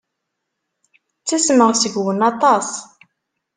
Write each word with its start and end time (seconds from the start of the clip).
Ttasmeɣ 1.21 1.69
seg-wen 1.75 2.21
aṭas. 2.31 2.69